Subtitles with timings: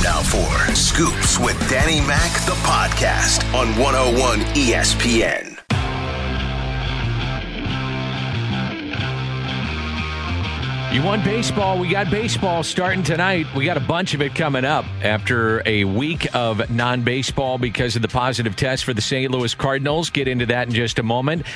[0.00, 5.56] Time now for Scoops with Danny Mac, the podcast on 101 ESPN.
[10.92, 11.78] You want baseball?
[11.78, 13.46] We got baseball starting tonight.
[13.54, 17.96] We got a bunch of it coming up after a week of non baseball because
[17.96, 19.30] of the positive test for the St.
[19.30, 20.10] Louis Cardinals.
[20.10, 21.46] Get into that in just a moment.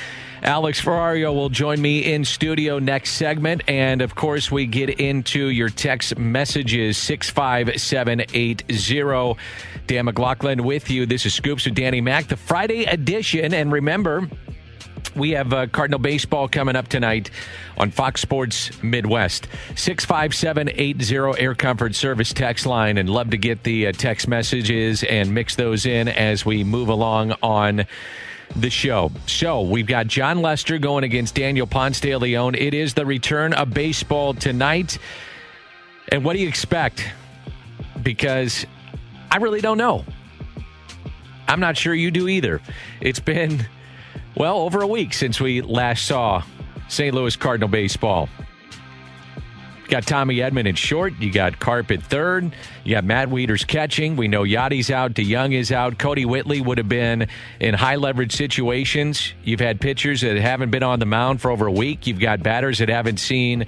[0.41, 3.63] Alex Ferrario will join me in studio next segment.
[3.67, 9.37] And of course, we get into your text messages 65780.
[9.87, 11.05] Dan McLaughlin with you.
[11.05, 13.53] This is Scoops with Danny Mac, the Friday edition.
[13.53, 14.27] And remember,
[15.15, 17.31] we have uh, Cardinal baseball coming up tonight
[17.77, 19.47] on Fox Sports Midwest.
[19.75, 25.33] 65780 Air Comfort Service text line, and love to get the uh, text messages and
[25.33, 27.85] mix those in as we move along on
[28.55, 29.11] the show.
[29.27, 32.55] So we've got Jon Lester going against Daniel Ponce de Leon.
[32.55, 34.97] It is the return of baseball tonight.
[36.09, 37.07] And what do you expect?
[38.01, 38.65] Because
[39.31, 40.05] I really don't know.
[41.47, 42.61] I'm not sure you do either.
[43.01, 43.67] It's been,
[44.35, 46.43] well, over a week since we last saw
[46.87, 47.13] St.
[47.13, 48.29] Louis Cardinal baseball.
[49.85, 51.13] You got Tommy Edman in short.
[51.19, 52.51] You got Carp at third.
[52.83, 54.15] You got Matt Wieters catching.
[54.15, 55.13] We know Yadi's out.
[55.13, 55.99] DeJong is out.
[55.99, 57.27] Kodi Whitley would have been
[57.59, 59.33] in high leverage situations.
[59.43, 62.07] You've had pitchers that haven't been on the mound for over a week.
[62.07, 63.67] You've got batters that haven't seen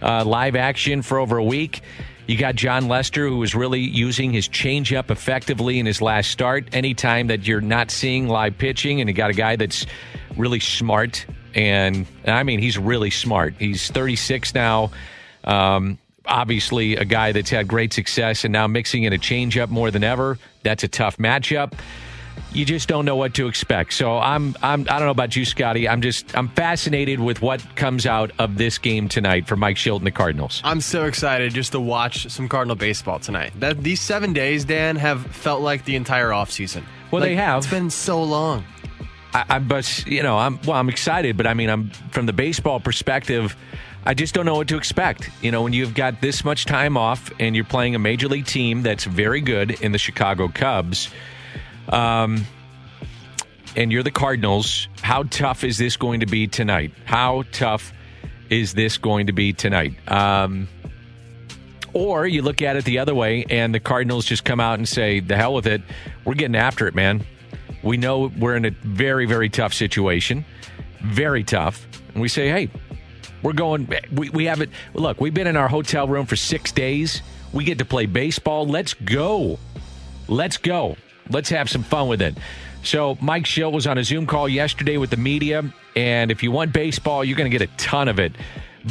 [0.00, 1.82] uh, live action for over a week.
[2.26, 6.68] You got Jon Lester, who was really using his changeup effectively in his last start.
[6.72, 9.84] Anytime that you're not seeing live pitching, and you got a guy that's
[10.34, 13.54] really smart, and I mean, he's really smart.
[13.58, 14.92] He's 36 now.
[15.48, 19.90] Um, obviously, a guy that's had great success and now mixing in a changeup more
[19.90, 20.38] than ever.
[20.62, 21.72] That's a tough matchup.
[22.52, 23.92] You just don't know what to expect.
[23.94, 25.88] So I'm, I'm I don't know about you, Scotty.
[25.88, 29.98] I'm just I'm fascinated with what comes out of this game tonight for Mike Shildt
[29.98, 30.60] and the Cardinals.
[30.64, 33.52] I'm so excited just to watch some Cardinal baseball tonight.
[33.58, 36.84] That these seven days, Dan, have felt like the entire offseason.
[37.10, 37.58] Well, like, they have.
[37.58, 38.64] It's been so long.
[39.34, 40.76] I, I, but you know, I'm well.
[40.76, 43.56] I'm excited, but I mean, I'm from the baseball perspective.
[44.04, 45.30] I just don't know what to expect.
[45.42, 48.46] You know, when you've got this much time off and you're playing a major league
[48.46, 51.10] team that's very good in the Chicago Cubs,
[51.88, 52.44] um,
[53.76, 56.92] and you're the Cardinals, how tough is this going to be tonight?
[57.04, 57.92] How tough
[58.50, 59.94] is this going to be tonight?
[60.10, 60.68] Um,
[61.92, 64.88] or you look at it the other way and the Cardinals just come out and
[64.88, 65.82] say, the hell with it.
[66.24, 67.24] We're getting after it, man.
[67.82, 70.44] We know we're in a very, very tough situation.
[71.00, 71.86] Very tough.
[72.12, 72.70] And we say, hey,
[73.42, 74.70] we're going, we, we have it.
[74.94, 77.22] Look, we've been in our hotel room for six days.
[77.52, 78.66] We get to play baseball.
[78.66, 79.58] Let's go.
[80.28, 80.96] Let's go.
[81.30, 82.36] Let's have some fun with it.
[82.82, 85.72] So, Mike Shildt was on a Zoom call yesterday with the media.
[85.96, 88.32] And if you want baseball, you're going to get a ton of it,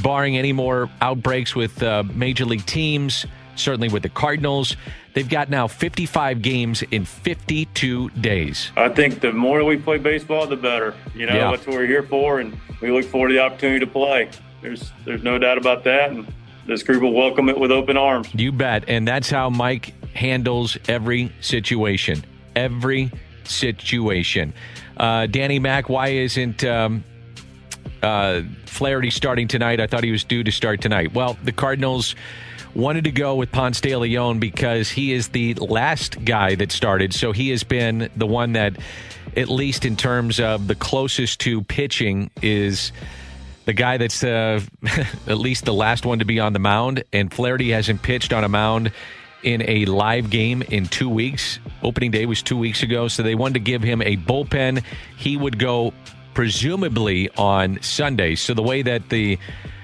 [0.01, 3.25] barring any more outbreaks with uh, major league teams,
[3.59, 4.75] certainly with the Cardinals.
[5.13, 8.72] They've got now 55 games in 52 days.
[8.78, 10.94] I think the more we play baseball, the better.
[11.16, 11.51] You know, Yeah.
[11.51, 14.29] that's what we're here for, and we look forward to the opportunity to play.
[14.62, 16.28] There's there's no doubt about that, and
[16.66, 18.28] this group will welcome it with open arms.
[18.34, 18.85] You bet.
[18.88, 22.24] And that's how Mike handles every situation.
[22.56, 23.12] Every
[23.44, 24.53] situation.
[24.97, 27.03] Uh, Danny Mac, why isn't um,
[28.01, 29.79] uh, Flaherty starting tonight?
[29.79, 31.13] I thought he was due to start tonight.
[31.13, 32.16] Well, the Cardinals
[32.75, 37.13] wanted to go with Ponce de Leon because he is the last guy that started.
[37.13, 38.78] So he has been the one that,
[39.35, 42.91] at least in terms of the closest to pitching, is
[43.66, 44.61] the guy that's uh,
[45.27, 47.03] at least the last one to be on the mound.
[47.11, 48.91] And Flaherty hasn't pitched on a mound
[49.44, 51.59] in a live game in two weeks.
[51.83, 54.83] Opening day was two weeks ago, so they wanted to give him a bullpen.
[55.17, 55.94] He would go
[56.33, 58.35] presumably on Sunday.
[58.35, 59.38] So the way that the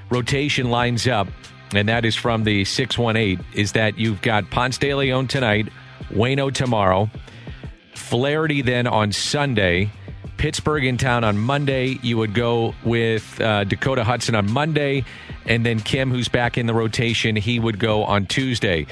[0.09, 1.27] rotation lines up,
[1.75, 5.69] and that is from the 618, is that you've got Ponce de Leon tonight,
[6.09, 7.09] Wayno tomorrow,
[7.95, 9.91] Flaherty then on Sunday.
[10.37, 11.99] Pittsburgh in town on Monday.
[12.01, 15.05] You would go with uh, Dakota Hudson on Monday,
[15.45, 18.85] and then Kim, who's back in the rotation, he would go on Tuesday.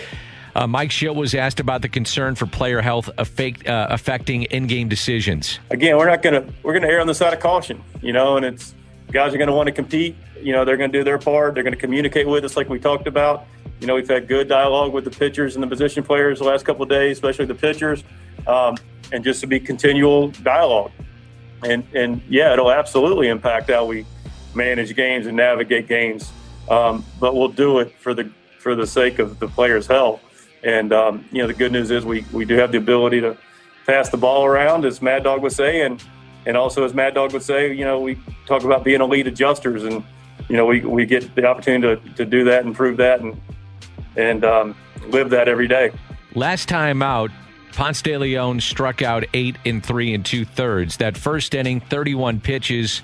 [0.56, 4.90] Uh, Mike Shildt was asked about the concern for player health affect, uh, affecting in-game
[4.90, 5.60] decisions.
[5.70, 8.46] Again, we're not gonna we're gonna err on the side of caution, you know, and
[8.46, 8.74] it's
[9.12, 10.16] guys are gonna want to compete.
[10.42, 11.54] You know, they're gonna do their part.
[11.54, 13.46] They're gonna communicate with us like we talked about.
[13.80, 16.66] You know, we've had good dialogue with the pitchers and the position players the last
[16.66, 18.04] couple of days, especially the pitchers,
[18.48, 18.78] um,
[19.12, 20.92] and just to be continual dialogue.
[21.64, 24.06] And and yeah, it'll absolutely impact how we
[24.54, 26.32] manage games and navigate games.
[26.70, 30.22] Um, but we'll do it for the for the sake of the players' health.
[30.64, 33.38] And um, you know, the good news is we we do have the ability to
[33.86, 35.82] pass the ball around, as Mad Dog would say,
[36.46, 39.84] and also as Mad Dog would say, you know, we talk about being elite adjusters,
[39.84, 40.04] and
[40.50, 43.40] you know, we we get the opportunity to, to do that and prove that and
[44.16, 44.76] and um,
[45.08, 45.92] live that every day.
[46.36, 47.32] last time out,
[47.74, 50.98] Ponce de Leon struck out eight in three and two thirds.
[50.98, 53.02] That first inning, 31 pitches,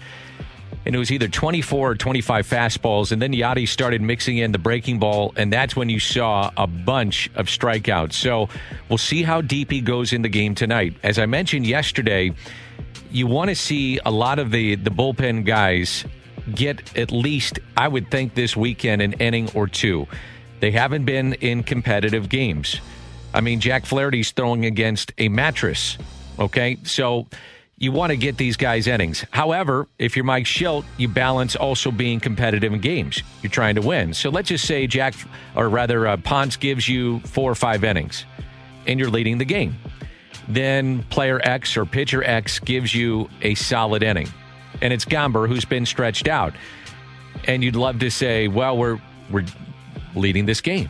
[0.86, 3.12] and it was either 24 or 25 fastballs.
[3.12, 6.68] And then Yadi started mixing in the breaking ball, and that's when you saw a
[6.68, 8.14] bunch of strikeouts.
[8.14, 8.50] So
[8.90, 10.96] we'll see how deep he goes in the game tonight.
[11.04, 12.34] As I mentioned yesterday,
[13.12, 16.06] you want to see a lot of the, the bullpen guys
[16.54, 20.08] get at least, I would think, this weekend an inning or two.
[20.60, 22.80] They haven't been in competitive games.
[23.34, 25.98] I mean, Jack Flaherty's throwing against a mattress.
[26.40, 26.78] Okay.
[26.84, 27.28] So
[27.78, 29.24] you want to get these guys innings.
[29.32, 33.22] However, if you're Mike Shildt, you balance also being competitive in games.
[33.44, 34.14] You're trying to win.
[34.14, 35.14] So let's just say Jack,
[35.56, 38.26] or rather, uh, Ponce gives you four or five innings
[38.88, 39.76] and you're leading the game.
[40.48, 44.30] Then player X or pitcher X gives you a solid inning.
[44.82, 46.54] And it's Gomber who's been stretched out.
[47.46, 49.00] And you'd love to say, well, we're,
[49.30, 49.46] we're
[50.16, 50.90] leading this game.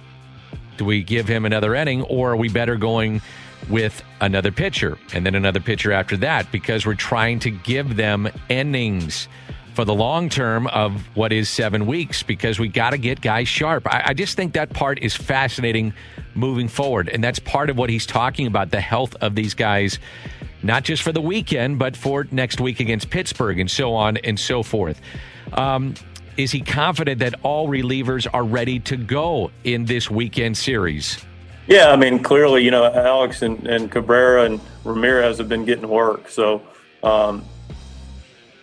[0.77, 3.21] Do we give him another inning or are we better going
[3.69, 8.29] with another pitcher and then another pitcher after that because we're trying to give them
[8.49, 9.27] innings
[9.73, 13.47] for the long term of what is seven weeks because we got to get guys
[13.47, 13.85] sharp.
[13.87, 15.93] I, I, just think that part is fascinating
[16.37, 17.09] moving forward.
[17.09, 19.99] And that's part of what he's talking about the health of these guys,
[20.63, 24.39] not just for the weekend, but for next week against Pittsburgh and so on and
[24.39, 25.01] so forth.
[25.53, 25.95] Um,
[26.37, 31.25] is he confident that all relievers are ready to go in this weekend series?
[31.65, 35.87] Yeah, I mean, clearly, you know, Alex and, and Cabrera and Ramirez have been getting
[35.87, 36.29] work.
[36.29, 36.61] So,
[37.03, 37.43] um,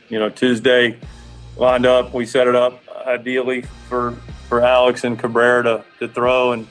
[0.09, 0.99] you know, Tuesday
[1.57, 4.13] lined up, we set it up ideally for,
[4.49, 6.67] for Alex and Cabrera to, to throw and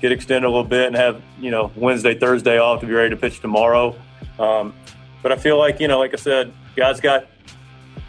[0.00, 3.10] get extended a little bit and have, you know, Wednesday, Thursday off to be ready
[3.10, 3.94] to pitch tomorrow.
[4.38, 4.74] Um,
[5.22, 7.26] but I feel like, you know, like I said, guys got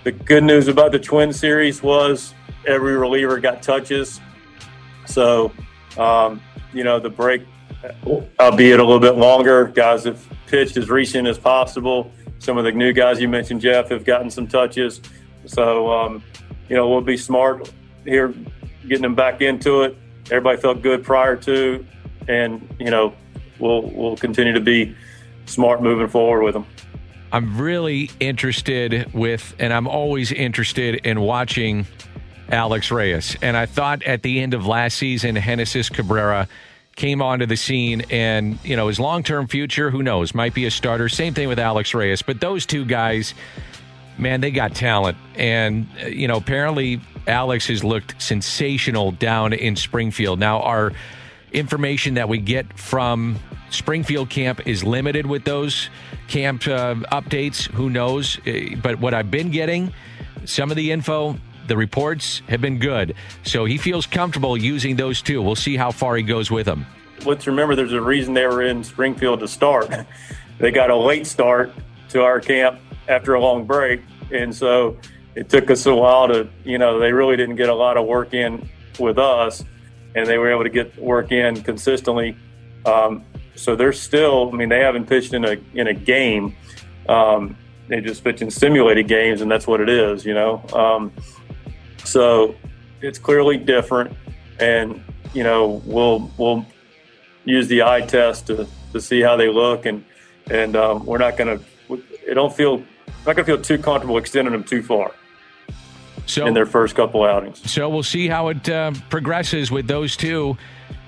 [0.03, 2.33] the good news about the Twin Series was
[2.65, 4.21] every reliever got touches.
[5.05, 5.51] So,
[5.97, 6.41] um,
[6.73, 7.43] you know, the break,
[8.39, 12.11] albeit a little bit longer, guys have pitched as recent as possible.
[12.39, 15.01] Some of the new guys you mentioned, Jeff, have gotten some touches.
[15.45, 16.23] So, um,
[16.69, 17.71] you know, we'll be smart
[18.05, 18.33] here
[18.87, 19.97] getting them back into it.
[20.31, 21.85] Everybody felt good prior to,
[22.27, 23.13] and, you know,
[23.59, 24.95] we'll, we'll continue to be
[25.45, 26.65] smart moving forward with them.
[27.33, 31.85] I'm really interested with, and I'm always interested in watching
[32.49, 33.37] Alex Reyes.
[33.41, 36.47] And I thought at the end of last season, Genesis Cabrera
[36.95, 40.65] came onto the scene and, you know, his long term future, who knows, might be
[40.65, 41.07] a starter.
[41.07, 42.21] Same thing with Alex Reyes.
[42.21, 43.33] But those two guys,
[44.17, 45.17] man, they got talent.
[45.35, 50.39] And, uh, you know, apparently Alex has looked sensational down in Springfield.
[50.39, 50.93] Now, our
[51.51, 53.37] information that we get from
[53.69, 55.89] Springfield camp is limited with those
[56.27, 57.69] camp uh, updates.
[57.71, 58.39] Who knows?
[58.45, 59.93] Uh, but what I've been getting,
[60.45, 61.37] some of the info,
[61.67, 63.15] the reports have been good.
[63.43, 65.41] So he feels comfortable using those two.
[65.41, 66.85] We'll see how far he goes with them.
[67.25, 69.89] Let's remember there's a reason they were in Springfield to start.
[70.57, 71.71] they got a late start
[72.09, 74.01] to our camp after a long break.
[74.31, 74.97] And so
[75.35, 78.05] it took us a while to, you know, they really didn't get a lot of
[78.05, 78.69] work in
[78.99, 79.63] with us.
[80.13, 82.35] And they were able to get work in consistently.
[82.85, 83.23] Um,
[83.55, 86.55] so they're still, I mean, they haven't pitched in a in a game.
[87.07, 87.55] Um,
[87.87, 90.63] they just pitch in simulated games, and that's what it is, you know.
[90.73, 91.11] Um,
[92.03, 92.55] so
[93.01, 94.15] it's clearly different,
[94.59, 95.03] and
[95.33, 96.65] you know, we'll we'll
[97.45, 100.03] use the eye test to, to see how they look, and
[100.49, 101.63] and um, we're not going to.
[102.27, 105.11] It don't feel I'm not going to feel too comfortable extending them too far.
[106.25, 107.69] So, in their first couple outings.
[107.69, 110.57] So we'll see how it uh, progresses with those two.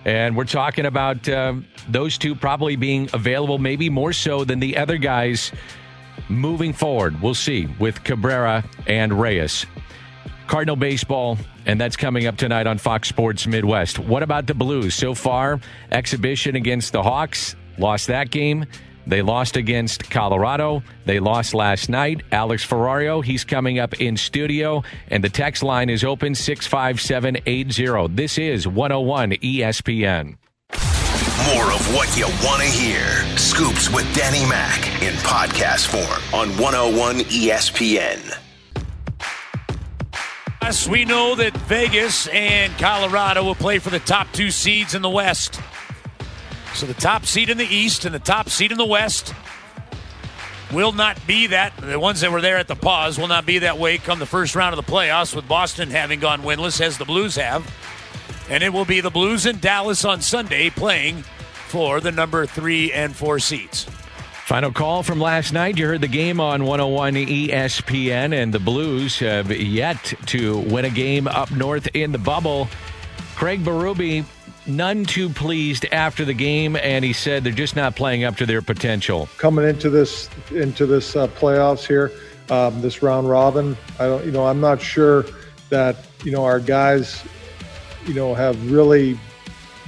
[0.06, 1.56] And we're talking about uh,
[1.88, 5.52] those two probably being available, maybe more so than the other guys
[6.28, 7.22] moving forward.
[7.22, 9.66] We'll see with Cabrera and Reyes.
[10.48, 13.98] Cardinal baseball, and that's coming up tonight on Fox Sports Midwest.
[13.98, 14.94] What about the Blues?
[14.94, 18.66] So far, exhibition against the Hawks, lost that game.
[19.06, 20.84] They lost against Colorado.
[21.06, 22.22] They lost last night.
[22.32, 28.16] Alex Ferrario, he's coming up in studio, and the text line is open 65780.
[28.16, 30.38] This is 101 ESPN.
[31.54, 33.06] More of what you want to hear.
[33.38, 38.40] Scoops with Danny Mac in podcast form on 101 ESPN.
[40.62, 45.02] Yes, we know that Vegas and Colorado will play for the top two seeds in
[45.02, 45.60] the West.
[46.74, 49.34] So the top seed in the East and the top seed in the West
[50.72, 51.78] will not be that.
[51.78, 54.26] The ones that were there at the pause will not be that way come the
[54.26, 57.72] first round of the playoffs, with Boston having gone winless, as the Blues have.
[58.50, 61.24] And it will be the Blues in Dallas on Sunday playing
[61.68, 63.86] for the number three and four seats.
[64.46, 65.78] Final call from last night.
[65.78, 70.90] You heard the game on 101 ESPN, and the Blues have yet to win a
[70.90, 72.68] game up north in the bubble.
[73.36, 74.26] Craig Berube
[74.66, 78.46] none too pleased after the game, and he said they're just not playing up to
[78.46, 79.30] their potential.
[79.38, 82.12] Coming into this into this uh, playoffs here,
[82.50, 85.26] um, this round robin, I don't, you know, I'm not sure
[85.70, 87.24] that you know our guys,
[88.06, 89.20] you know, have really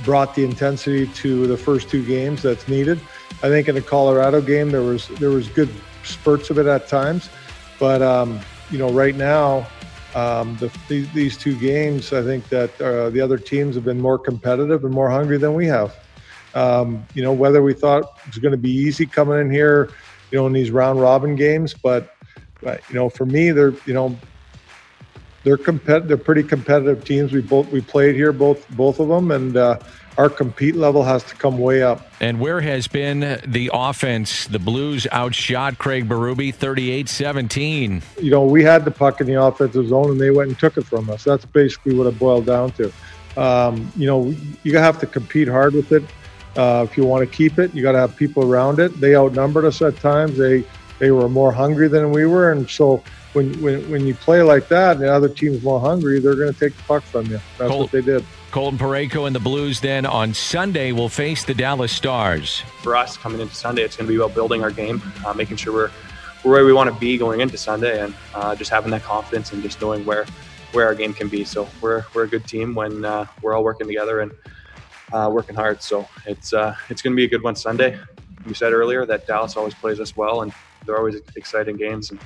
[0.03, 3.00] brought the intensity to the first two games that's needed.
[3.44, 5.70] I think in the Colorado game there was there was good
[6.03, 7.29] spurts of it at times,
[7.79, 8.39] but um,
[8.72, 9.67] you know, right now
[10.15, 14.17] um, the, these, two games, I think that uh, the other teams have been more
[14.17, 15.93] competitive and more hungry than we have.
[16.53, 19.89] Um, you know, whether we thought it was going to be easy coming in here,
[20.31, 22.15] you know, in these round robin games, but,
[22.62, 24.17] but you know, for me, they're you know,
[25.45, 27.31] they're compet- they're pretty competitive teams.
[27.31, 29.79] We both we played here, both both of them, and uh,
[30.17, 32.05] our compete level has to come way up.
[32.19, 34.47] And where has been the offense?
[34.47, 38.01] The Blues outshot Craig Berube 38 17.
[38.19, 40.77] You know, we had the puck in the offensive zone and they went and took
[40.77, 41.23] it from us.
[41.23, 42.91] That's basically what it boiled down to.
[43.37, 44.33] Um, you know,
[44.63, 46.03] you have to compete hard with it.
[46.55, 48.99] Uh, if you want to keep it, you got to have people around it.
[48.99, 50.37] They outnumbered us at times.
[50.37, 50.65] They
[50.97, 53.03] they were more hungry than we were, and so
[53.36, 56.54] when when, when you play like that, and the other team's more hungry, they're going
[56.54, 57.39] to take the puck from you.
[57.58, 58.24] That's Cole, what they did.
[58.51, 62.62] Colton Parayko and the Blues then on Sunday will face the Dallas Stars.
[62.82, 65.58] For us coming into Sunday, it's going to be about building our game, uh, making
[65.58, 65.92] sure we're,
[66.46, 69.51] we're where we want to be going into Sunday, and uh, just having that confidence
[69.51, 70.25] and just knowing where
[70.72, 71.44] where our game can be.
[71.44, 74.32] So we're we're a good team when uh, we're all working together and
[75.12, 75.82] uh, working hard.
[75.82, 78.00] So it's uh, it's going to be a good one Sunday.
[78.48, 80.54] You said earlier that Dallas always plays us well, and
[80.86, 82.20] they're always exciting games, and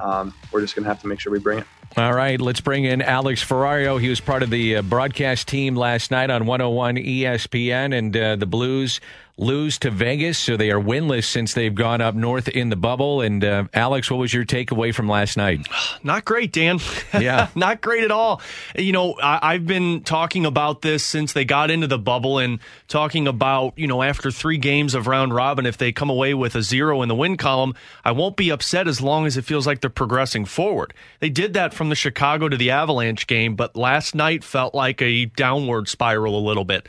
[0.00, 1.66] um, we're just going to have to make sure we bring it.
[1.96, 4.00] All right, let's bring in Alex Ferrario.
[4.00, 8.34] He was part of the uh, broadcast team last night on 101 ESPN, and uh,
[8.36, 9.00] the Blues
[9.36, 13.20] lose to Vegas, so they are winless since they've gone up north in the bubble.
[13.20, 15.66] And uh, Alex, what was your takeaway from last night?
[16.04, 16.78] Not great, Dan.
[17.18, 18.40] Yeah, not great at all.
[18.76, 22.58] You know, I- have been talking about this since they got into the bubble, and
[22.88, 26.54] talking about you know after three games of round robin, if they come away with
[26.54, 27.74] a zero in the win column,
[28.04, 30.92] I won't be upset as long as it feels like they're progressing forward.
[31.20, 35.00] They did that from the Chicago to the Avalanche game, but last night felt like
[35.00, 36.86] a downward spiral a little bit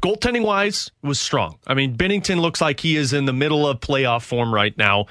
[0.00, 1.58] goaltending wise was strong.
[1.66, 5.06] I mean, Binnington looks like he is in the middle of playoff form right now.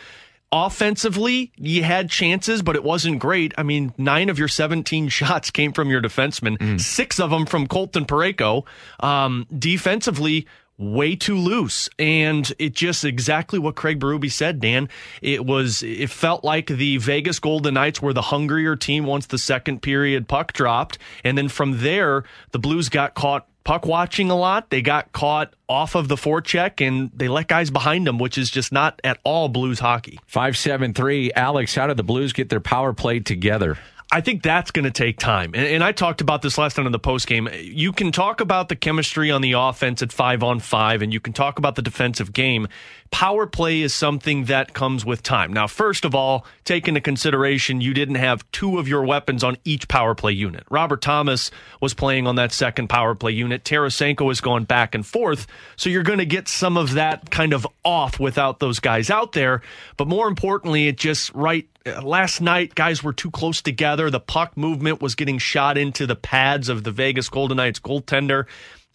[0.51, 3.53] Offensively, you had chances, but it wasn't great.
[3.57, 6.81] I mean, nine of your 17 shots came from your defenseman, mm.
[6.81, 8.65] six of them from Colton Parayko.
[8.99, 10.47] Um, defensively,
[10.79, 11.89] way too loose.
[11.99, 14.89] And it just exactly what Craig Berube said, Dan.
[15.21, 19.37] It was, it felt like the Vegas Golden Knights were the hungrier team once the
[19.37, 20.97] second period puck dropped.
[21.23, 24.71] And then from there, the Blues got caught puck watching a lot.
[24.71, 28.49] They got caught off of the forecheck and they let guys behind them, which is
[28.49, 30.19] just not at all Blues hockey.
[30.25, 31.33] 573.
[31.33, 33.77] Alex, how did the Blues get their power play together?
[34.11, 35.51] I think that's going to take time.
[35.53, 37.47] And, and, I talked about this last night in the post game.
[37.53, 41.19] You can talk about the chemistry on the offense at five on five, and you
[41.19, 42.67] can talk about the defensive game.
[43.11, 45.53] Power play is something that comes with time.
[45.53, 49.57] Now, first of all, take into consideration you didn't have two of your weapons on
[49.63, 50.63] each power play unit.
[50.71, 53.63] Robert Thomas was playing on that second power play unit.
[53.63, 55.45] Tarasenko has gone back and forth.
[55.75, 59.33] So you're going to get some of that kind of off without those guys out
[59.33, 59.61] there.
[59.97, 64.09] But more importantly, it just right Uh, last night, guys were too close together.
[64.09, 68.45] The puck movement was getting shot into the pads of the Vegas Golden Knights goaltender.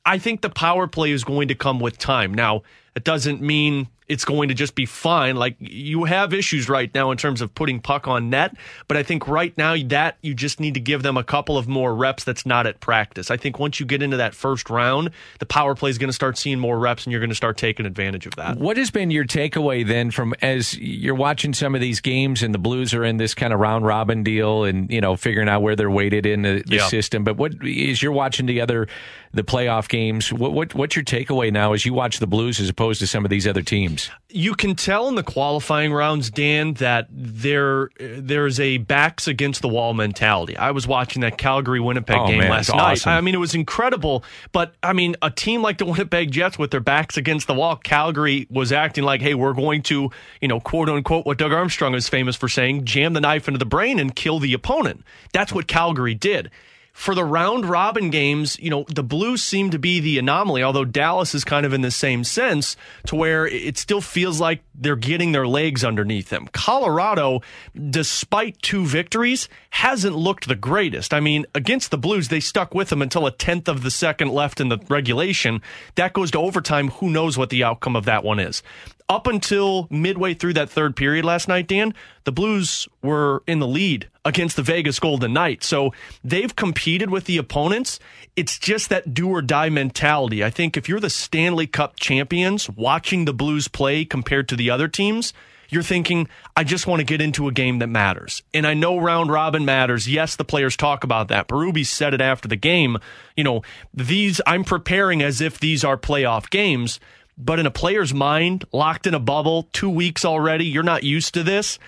[0.05, 2.35] I think the power play is going to come with time.
[2.35, 2.63] Now,
[2.95, 5.37] it doesn't mean it's going to just be fine.
[5.37, 8.55] Like you have issues right now in terms of putting puck on net,
[8.87, 11.69] but I think right now that you just need to give them a couple of
[11.69, 13.31] more reps that's not at practice.
[13.31, 16.15] I think once you get into that first round, the power play is going to
[16.15, 18.59] start seeing more reps and you're going to start taking advantage of that.
[18.59, 22.53] What has been your takeaway then from as you're watching some of these games and
[22.53, 25.63] the Blues are in this kind of round robin deal and, you know, figuring out
[25.63, 26.89] where they're weighted in the, the yeah.
[26.89, 28.87] system, but what is you're watching the other
[29.35, 32.69] the playoff games, what, what what's your takeaway now as you watch the Blues as
[32.69, 33.94] opposed to some of these other teams?
[34.31, 39.69] You can tell in the qualifying rounds, Dan, that there there's a backs against the
[39.69, 40.57] wall mentality.
[40.57, 42.93] I was watching that Calgary Winnipeg oh, game man, last night.
[42.93, 43.13] Awesome.
[43.13, 44.25] I mean, it was incredible.
[44.53, 47.77] But I mean, a team like the Winnipeg Jets with their backs against the wall,
[47.77, 50.11] Calgary was acting like, hey, we're going to,
[50.41, 53.59] you know, quote unquote, what Doug Armstrong is famous for saying, jam the knife into
[53.59, 55.05] the brain and kill the opponent.
[55.33, 56.51] That's what Calgary did
[56.95, 60.85] for the round robin games, you know, the Blues seem to be the anomaly, although
[60.85, 62.77] Dallas is kind of in the same sense
[63.09, 66.49] to where it still feels like they're getting their legs underneath them.
[66.53, 67.43] Colorado,
[67.91, 71.13] despite two victories, hasn't looked the greatest.
[71.13, 74.29] I mean, against the Blues, they stuck with them until a tenth of the second
[74.29, 75.63] left in the regulation.
[75.97, 76.91] That goes to overtime.
[76.91, 78.63] Who knows what the outcome of that one is?
[79.09, 81.95] Up until midway through that third period last night, Dan,
[82.25, 85.67] the Blues were in the lead against the Vegas Golden Knights.
[85.67, 85.93] So
[86.23, 88.01] they've competed with the opponents.
[88.35, 90.43] It's just that do or die mentality.
[90.43, 94.71] I think if you're the Stanley Cup champions watching the Blues play compared to the
[94.71, 95.35] other teams,
[95.69, 98.43] you're thinking, I just want to get into a game that matters.
[98.55, 100.09] And I know round robin matters.
[100.09, 101.49] Yes, the players talk about that.
[101.49, 102.99] Berube said it after the game.
[103.37, 107.01] You know, these, I'm preparing as if these are playoff games.
[107.37, 111.35] But in a player's mind, locked in a bubble, two weeks already, you're not used
[111.35, 111.79] to this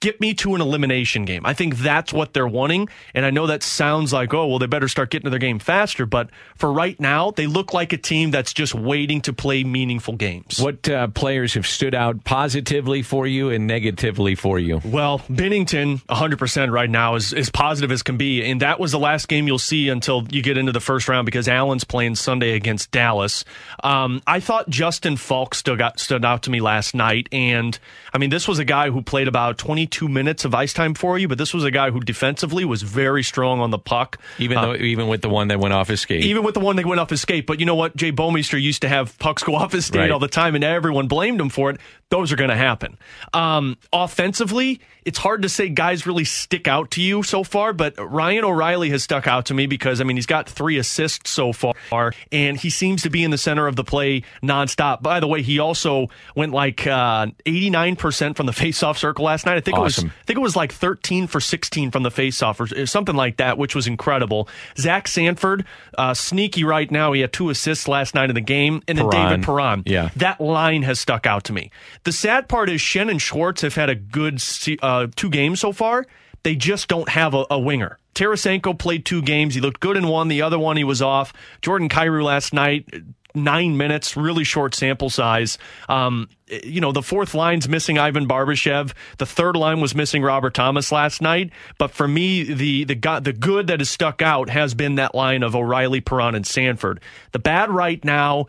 [0.00, 1.46] get me to an elimination game.
[1.46, 2.88] I think that's what they're wanting.
[3.14, 5.58] And I know that sounds like, oh, well, they better start getting to their game
[5.58, 6.04] faster.
[6.04, 10.16] But for right now, they look like a team that's just waiting to play meaningful
[10.16, 10.60] games.
[10.60, 14.82] What uh, players have stood out positively for you and negatively for you?
[14.84, 18.44] Well, Binnington, 100% right now, is as positive as can be.
[18.44, 21.24] And that was the last game you'll see until you get into the first round
[21.24, 23.44] because Allen's playing Sunday against Dallas.
[23.82, 27.28] Um, I thought Justin Faulk still got, stood out to me last night.
[27.32, 27.78] And
[28.12, 31.18] I mean, this was a guy who played about 22 minutes of ice time for
[31.18, 34.18] you, but this was a guy who defensively was very strong on the puck.
[34.38, 36.24] Even though, uh, even with the one that went off his skate.
[36.24, 37.46] Even with the one that went off his skate.
[37.46, 37.94] But you know what?
[37.96, 40.10] Jay Bouwmeester used to have pucks go off his skate right.
[40.10, 41.80] all the time, and everyone blamed him for it
[42.14, 42.96] those are going to happen.
[43.32, 47.94] Um, offensively, it's hard to say guys really stick out to you so far, but
[47.98, 51.52] Ryan O'Reilly has stuck out to me because, I mean, he's got three assists so
[51.52, 55.02] far, and he seems to be in the center of the play nonstop.
[55.02, 59.56] By the way, he also went like uh, 89% from the faceoff circle last night.
[59.56, 60.04] I think awesome.
[60.04, 63.16] it was I think it was like 13 for 16 from the faceoff or something
[63.16, 64.48] like that, which was incredible.
[64.78, 65.64] Zach Sanford,
[65.98, 67.12] uh, sneaky right now.
[67.12, 69.30] He had two assists last night in the game, and then Perron.
[69.30, 69.82] David Perron.
[69.84, 70.10] Yeah.
[70.14, 71.72] That line has stuck out to me.
[72.04, 74.42] The sad part is Schenn and Schwartz have had a good
[74.82, 76.06] uh, two games so far.
[76.42, 77.98] They just don't have a, a winger.
[78.14, 79.54] Tarasenko played two games.
[79.54, 80.28] He looked good in one.
[80.28, 81.32] The other one, he was off.
[81.62, 82.88] Jordan Kyrou last night,
[83.34, 85.58] nine minutes, really short sample size.
[85.88, 86.28] Um,
[86.62, 88.92] you know, the fourth line's missing Ivan Barbashev.
[89.18, 91.50] The third line was missing Robert Thomas last night.
[91.78, 95.42] But for me, the the the good that has stuck out has been that line
[95.42, 97.00] of O'Reilly, Perron, and Sanford.
[97.32, 98.46] The bad right now,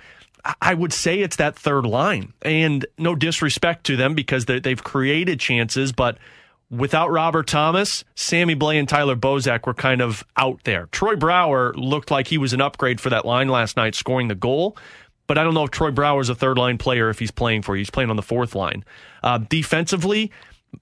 [0.62, 2.34] I would say it's that third line.
[2.42, 6.18] And no disrespect to them because they've created chances, but
[6.70, 10.88] without Robert Thomas, Sammy Blais and Tyler Bozak were kind of out there.
[10.92, 14.36] Troy Brouwer looked like he was an upgrade for that line last night, scoring the
[14.36, 14.78] goal.
[15.28, 17.64] But I don't know if Troy Brouwer is a third line player if he's playing
[17.64, 17.80] for you.
[17.80, 18.86] He's playing on the fourth line.
[19.24, 20.32] Uh, defensively,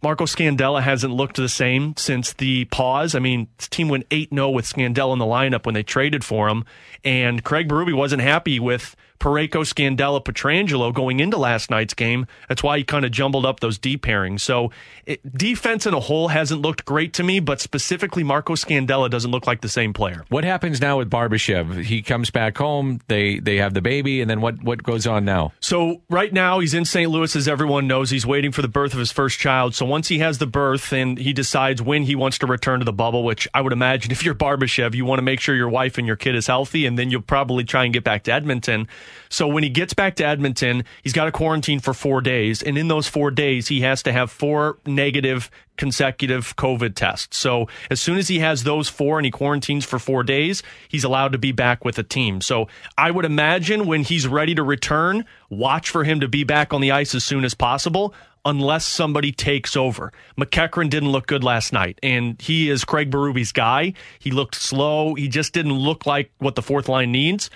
[0.02, 3.16] Marco Scandella hasn't looked the same since the pause.
[3.16, 6.24] I mean, his team went 8 0 with Scandella in the lineup when they traded
[6.26, 6.66] for him.
[7.04, 12.28] And Craig Berube wasn't happy with Parayko, Scandella, Pietrangelo going into last night's game.
[12.50, 14.42] That's why he kind of jumbled up those D pairings.
[14.42, 14.72] So
[15.06, 19.32] it, defense in a whole hasn't looked great to me, but specifically Marco Scandella doesn't
[19.32, 20.26] look like the same player.
[20.28, 21.86] What happens now with Barbashev?
[21.86, 23.00] He comes back home.
[23.08, 25.54] They they have the baby, and then what what goes on now?
[25.62, 27.10] So right now he's in St.
[27.10, 28.10] Louis, as everyone knows.
[28.10, 29.74] He's waiting for the birth of his first child.
[29.74, 32.86] So once he has the birth and he decides when he wants to return to
[32.86, 35.70] the bubble, which I would imagine if you're Barbashev, you want to make sure your
[35.70, 38.34] wife and your kid is healthy, and then you'll probably try and get back to
[38.34, 38.90] Edmonton.
[39.30, 42.62] So when he gets back to Edmonton, he's got to quarantine for four days.
[42.62, 47.38] And in those four days, he has to have four negative consecutive COVID tests.
[47.38, 51.04] So as soon as he has those four and he quarantines for four days, he's
[51.04, 52.42] allowed to be back with the team.
[52.42, 56.74] So I would imagine when he's ready to return, watch for him to be back
[56.74, 58.14] on the ice as soon as possible
[58.46, 60.12] unless somebody takes over.
[60.38, 63.94] MacEachern didn't look good last night, and he is Craig Berube's guy.
[64.20, 65.16] He looked slow.
[65.16, 67.50] He just didn't look like what the fourth line needs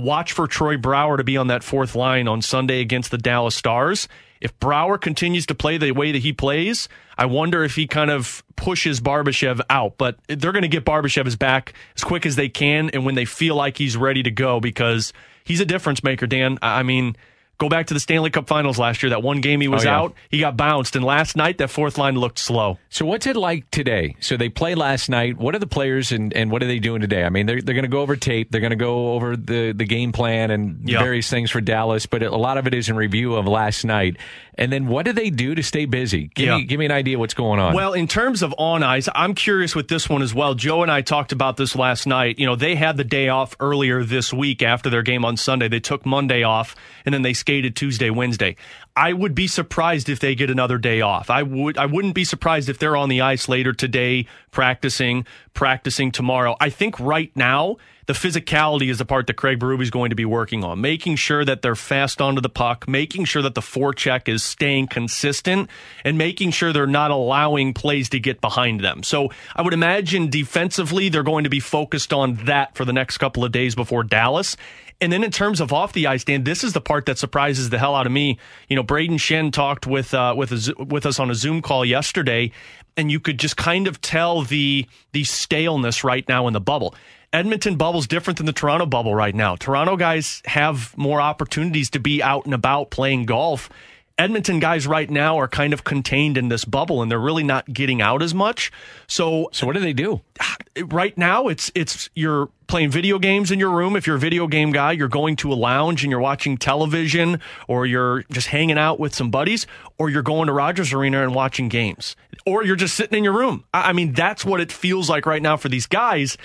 [0.00, 3.54] watch for Troy Brouwer to be on that fourth line on Sunday against the Dallas
[3.54, 4.08] Stars.
[4.40, 8.10] If Brouwer continues to play the way that he plays, I wonder if he kind
[8.10, 9.98] of pushes Barbashev out.
[9.98, 13.26] But they're going to get Barbashev's back as quick as they can and when they
[13.26, 15.12] feel like he's ready to go because
[15.44, 16.58] he's a difference maker, Dan.
[16.62, 17.16] I mean,
[17.60, 19.10] Go back to the Stanley Cup Finals last year.
[19.10, 19.98] That one game he was oh, yeah.
[19.98, 22.78] out, he got bounced, and last night that fourth line looked slow.
[22.88, 24.16] So what's it like today?
[24.18, 25.36] So they play last night.
[25.36, 27.22] What are the players and, and what are they doing today?
[27.22, 28.50] I mean, they're they're going to go over tape.
[28.50, 31.02] They're going to go over the the game plan and yep.
[31.02, 34.16] various things for Dallas, but a lot of it is in review of last night.
[34.60, 36.30] And then what do they do to stay busy?
[36.34, 36.56] Give, yeah.
[36.58, 37.72] me, give me an idea what's going on.
[37.72, 40.54] Well, in terms of on ice, I'm curious with this one as well.
[40.54, 42.38] Joe and I talked about this last night.
[42.38, 45.68] You know, they had the day off earlier this week after their game on Sunday.
[45.68, 48.56] They took Monday off and then they Tuesday, Wednesday.
[48.96, 51.30] I would be surprised if they get another day off.
[51.30, 56.12] I would I wouldn't be surprised if they're on the ice later today practicing, practicing
[56.12, 56.56] tomorrow.
[56.60, 60.16] I think right now the physicality is the part that Craig Berube is going to
[60.16, 63.60] be working on, making sure that they're fast onto the puck, making sure that the
[63.60, 65.70] forecheck is staying consistent,
[66.04, 69.04] and making sure they're not allowing plays to get behind them.
[69.04, 73.18] So I would imagine defensively they're going to be focused on that for the next
[73.18, 74.56] couple of days before Dallas.
[75.00, 77.70] And then in terms of off the ice, Dan, this is the part that surprises
[77.70, 78.38] the hell out of me.
[78.68, 81.84] You know, Braden Schenn talked with uh, with a, with us on a Zoom call
[81.84, 82.52] yesterday,
[82.96, 86.94] and you could just kind of tell the the staleness right now in the bubble.
[87.32, 89.54] Edmonton bubble's different than the Toronto bubble right now.
[89.56, 93.70] Toronto guys have more opportunities to be out and about playing golf.
[94.18, 97.72] Edmonton guys right now are kind of contained in this bubble and they're really not
[97.72, 98.70] getting out as much.
[99.06, 100.20] So So what do they do?
[100.86, 103.96] right now it's it's you're playing video games in your room.
[103.96, 107.40] If you're a video game guy you're going to a lounge and you're watching television
[107.66, 109.66] or you're just hanging out with some buddies
[109.98, 112.14] or you're going to Rogers Arena and watching games
[112.46, 113.64] or you're just sitting in your room.
[113.74, 116.38] I mean that's what it feels like right now for these guys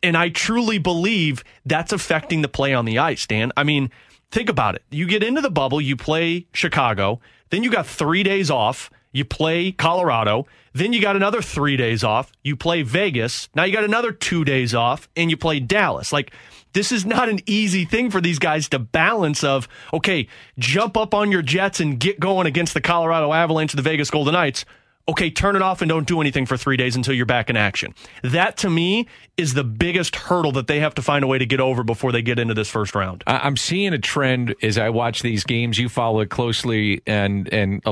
[0.00, 3.50] and I truly believe that's affecting the play on the ice Dan.
[3.56, 3.90] I mean
[4.30, 4.84] think about it.
[4.92, 9.24] You get into the bubble you play Chicago then you got 3 days off you
[9.24, 12.32] play Colorado, then you got another three days off.
[12.42, 13.48] You play Vegas.
[13.54, 16.12] Now you got another two days off, and you play Dallas.
[16.12, 16.32] Like,
[16.72, 20.26] this is not an easy thing for these guys to balance of, okay,
[20.58, 24.34] jump up on your jets and get going against the Colorado Avalanche the Vegas Golden
[24.34, 24.64] Knights.
[25.06, 27.56] Okay, turn it off and don't do anything for three days until you're back in
[27.56, 27.94] action.
[28.22, 31.46] That to me is the biggest hurdle that they have to find a way to
[31.46, 33.22] get over before they get into this first round.
[33.26, 35.78] I'm seeing a trend as I watch these games.
[35.78, 37.84] You follow it closely, and and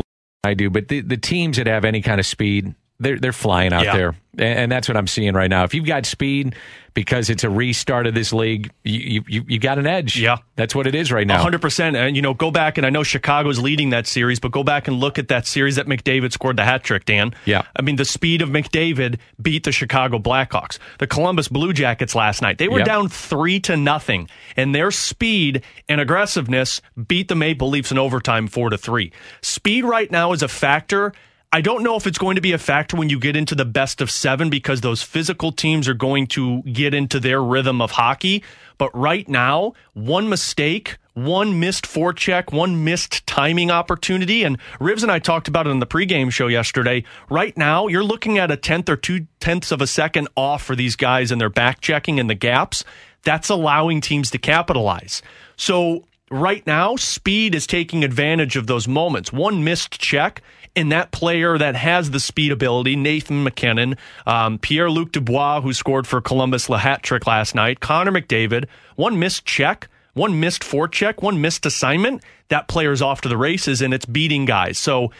[0.45, 0.71] I do.
[0.71, 3.97] But the, the teams that have any kind of speed, they're they're flying out Yeah.
[3.97, 5.65] there, and, and that's what I'm seeing right now.
[5.65, 6.55] If you've got speed
[6.95, 10.19] because it's a restart of this league, you you, you got an edge.
[10.19, 10.37] Yeah.
[10.57, 11.43] that's what it is right now.
[11.43, 11.97] hundred percent.
[11.97, 14.89] And you know, go back and I know Chicago's leading that series, but go back
[14.89, 17.05] and look at that series that McDavid scored the hat trick.
[17.07, 17.63] Dan, Yeah.
[17.77, 20.79] I mean, the speed of McDavid beat the Chicago Blackhawks.
[20.99, 22.87] The Columbus Blue Jackets last night they were Yep.
[22.87, 28.49] down three to nothing, and their speed and aggressiveness beat the Maple Leafs in overtime
[28.49, 29.13] four to three.
[29.41, 31.13] Speed right now is a factor.
[31.55, 33.67] I don't know if it's going to be a factor when you get into the
[33.67, 37.91] best of seven because those physical teams are going to get into their rhythm of
[37.91, 38.43] hockey.
[38.79, 45.13] But right now, one mistake, one missed forecheck, one missed timing opportunity, and Rivs and
[45.13, 47.05] I talked about it on the pregame show yesterday.
[47.29, 50.75] Right now, you're looking at a tenth or two tenths of a second off for
[50.75, 52.83] these guys and their back checking and the gaps.
[53.25, 55.21] That's allowing teams to capitalize.
[55.57, 59.35] So right now, speed is taking advantage of those moments.
[59.35, 60.41] One missed check,
[60.75, 65.73] and that player that has the speed ability, Nathan MacKinnon, um, Pierre Luc Dubois, who
[65.73, 69.89] scored for Columbus the hat trick last night, Connor McDavid, one missed check.
[70.15, 74.45] One missed forecheck, one missed assignment, that player's off to the races and it's beating
[74.45, 74.79] guys.
[74.79, 75.11] So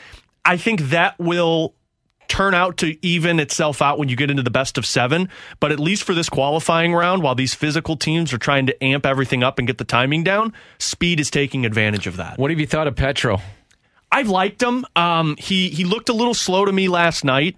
[0.45, 1.75] I think that will
[2.29, 5.29] turn out to even itself out when you get into the best of seven.
[5.61, 9.07] But at least for this qualifying round, while these physical teams are trying to amp
[9.07, 12.39] everything up and get the timing down, speed is taking advantage of that.
[12.39, 13.41] What have you thought of Petro?
[14.13, 14.85] I've liked him.
[14.95, 17.57] Um, he he looked a little slow to me last night.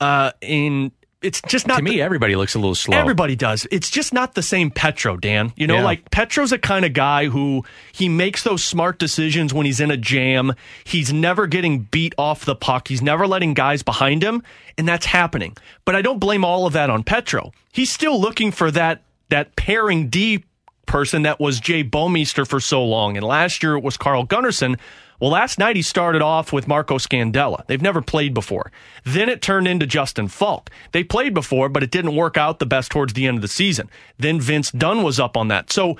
[0.00, 2.98] Uh, in it's just not To me, the- everybody looks a little slow.
[2.98, 3.66] Everybody does.
[3.70, 5.54] It's just not the same Petro, Dan.
[5.56, 5.84] You know, Yeah.
[5.84, 9.90] like Petro's a kind of guy who he makes those smart decisions when he's in
[9.90, 10.52] a jam.
[10.84, 12.88] He's never getting beat off the puck.
[12.88, 14.42] He's never letting guys behind him,
[14.76, 15.56] and that's happening.
[15.86, 17.52] But I don't blame all of that on Petro.
[17.72, 20.44] He's still looking for that that pairing D
[20.84, 23.16] person that was Jay Bouwmeester for so long.
[23.16, 24.78] And last year it was Carl Gunnarsson.
[25.20, 27.66] Well, last night he started off with Marco Scandella.
[27.66, 28.72] They've never played before.
[29.04, 30.70] Then it turned into Justin Faulk.
[30.92, 33.48] They played before, but it didn't work out the best towards the end of the
[33.48, 33.88] season.
[34.18, 35.72] Then Vince Dunn was up on that.
[35.72, 35.96] So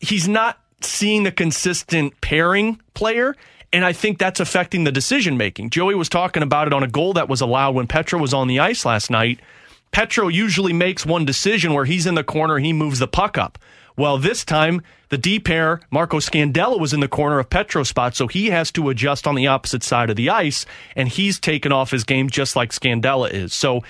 [0.00, 3.34] he's not seeing the consistent pairing player.
[3.72, 5.70] And I think that's affecting the decision making.
[5.70, 8.46] Joey was talking about it on a goal that was allowed when Petro was on
[8.46, 9.40] the ice last night.
[9.90, 13.58] Petro usually makes one decision where he's in the corner, he moves the puck up.
[13.96, 18.16] Well, this time the D pair, Marco Scandella, was in the corner of Petro's spot,
[18.16, 21.70] so he has to adjust on the opposite side of the ice, and he's taken
[21.70, 23.54] off his game just like Scandella is.
[23.54, 23.82] So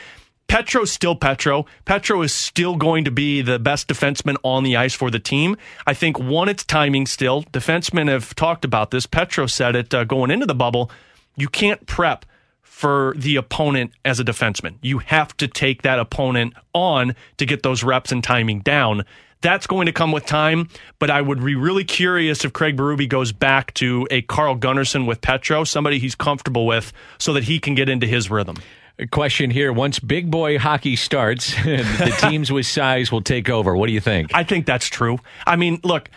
[0.46, 1.66] Petro's still Petro.
[1.84, 5.56] Petro is still going to be the best defenseman on the ice for the team.
[5.86, 7.44] I think one, it's timing still.
[7.44, 9.06] Defensemen have talked about this.
[9.06, 10.90] Petro said it uh, going into the bubble.
[11.36, 12.26] You can't prep
[12.60, 14.76] for the opponent as a defenseman.
[14.82, 19.04] You have to take that opponent on to get those reps and timing down.
[19.44, 23.06] That's going to come with time, but I would be really curious if Craig Berube
[23.10, 27.60] goes back to a Carl Gunnarsson with Petro, somebody he's comfortable with, so that he
[27.60, 28.56] can get into his rhythm.
[28.98, 33.76] A question here: Once big boy hockey starts, the teams with size will take over.
[33.76, 34.34] What do you think?
[34.34, 35.18] I think that's true.
[35.46, 36.08] I mean, look,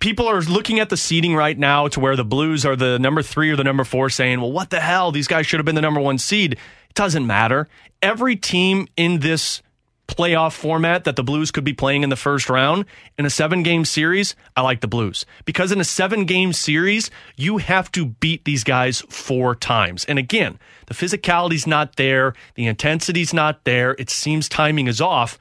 [0.00, 3.20] people are looking at the seeding right now to where the Blues are the number
[3.20, 5.12] three or the number four, saying, well, what the hell?
[5.12, 6.52] These guys should have been the number one seed.
[6.54, 7.68] It doesn't matter.
[8.00, 9.60] Every team in this
[10.08, 13.62] playoff format that the Blues could be playing in the first round in a seven
[13.62, 15.24] game series, I like the Blues.
[15.44, 20.04] Because in a seven game series, you have to beat these guys four times.
[20.06, 25.38] And again, the physicality's not there, the intensity's not there, it seems timing is off.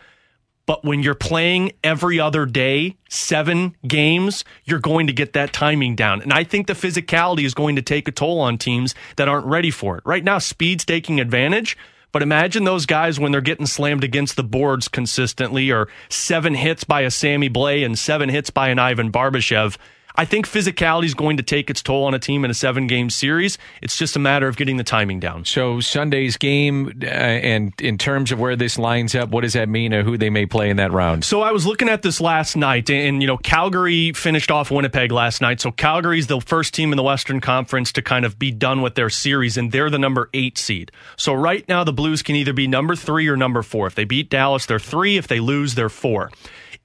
[0.67, 5.95] But when you're playing every other day, seven games, you're going to get that timing
[5.95, 6.21] down.
[6.21, 9.45] And I think the physicality is going to take a toll on teams that aren't
[9.45, 10.03] ready for it.
[10.05, 11.77] Right now, speed's taking advantage.
[12.11, 16.83] But imagine those guys when they're getting slammed against the boards consistently, or seven hits
[16.83, 19.77] by a Sammy Blais and seven hits by an Ivan Barbashev.
[20.19, 22.87] I think physicality is going to take its toll on a team in a seven
[22.87, 23.59] game series.
[23.83, 25.45] It's just a matter of getting the timing down.
[25.45, 29.69] So Sunday's game, uh, and in terms of where this lines up, what does that
[29.69, 29.93] mean?
[29.93, 31.23] Or who they may play in that round?
[31.23, 35.11] So I was looking at this last night, and you know Calgary finished off Winnipeg
[35.11, 35.61] last night.
[35.61, 38.95] So Calgary's the first team in the Western Conference to kind of be done with
[38.95, 40.91] their series, and they're the number eight seed.
[41.15, 43.85] So right now the Blues can either be number three or number four.
[43.85, 45.17] If they beat Dallas, they're three.
[45.17, 46.31] If they lose, they're four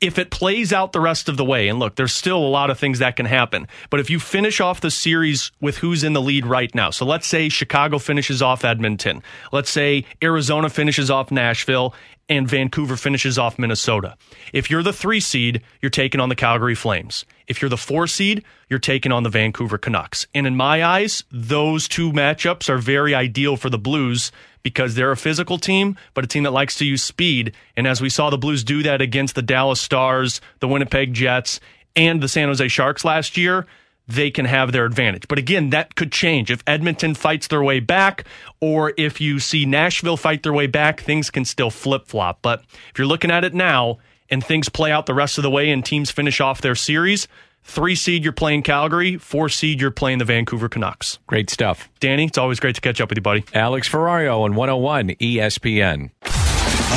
[0.03, 2.71] if it plays out the rest of the way, and look, there's still a lot
[2.71, 6.13] of things that can happen, but if you finish off the series with who's in
[6.13, 11.09] the lead right now, so let's say Chicago finishes off Edmonton, let's say Arizona finishes
[11.09, 11.95] off Nashville,
[12.29, 14.17] and Vancouver finishes off Minnesota.
[14.53, 17.25] If you're the three seed, you're taking on the Calgary Flames.
[17.47, 20.27] If you're the four seed, you're taking on the Vancouver Canucks.
[20.35, 25.13] And in my eyes, those two matchups are very ideal for the Blues because they're
[25.13, 27.55] a physical team, but a team that likes to use speed.
[27.77, 31.61] And as we saw the Blues do that against the Dallas Stars, the Winnipeg Jets,
[31.97, 33.67] and the San Jose Sharks last year,
[34.09, 35.29] they can have their advantage.
[35.29, 36.51] But again, that could change.
[36.51, 38.25] If Edmonton fights their way back,
[38.61, 42.41] or if you see Nashville fight their way back, things can still flip flop.
[42.43, 43.99] But if you're looking at it now
[44.29, 47.29] and things play out the rest of the way and teams finish off their series,
[47.65, 49.17] Three seed, you're playing Calgary.
[49.17, 51.19] Four seed, you're playing the Vancouver Canucks.
[51.27, 51.89] Great stuff.
[52.01, 53.45] Danny, it's always great to catch up with you, buddy.
[53.55, 56.11] Alex Ferrario on 101 ESPN.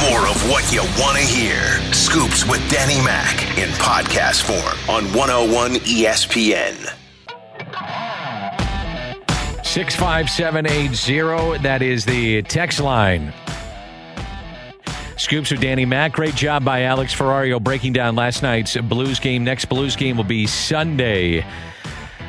[0.10, 1.62] More of what you want to hear.
[1.94, 6.76] Scoops with Danny Mac in podcast form on 101 ESPN.
[9.64, 13.34] 65780, that is the text line.
[15.18, 16.12] Scoops with Danny Mac.
[16.12, 19.46] Great job by Alex Ferrario breaking down last night's Blues game.
[19.46, 21.46] Next Blues game will be Sunday.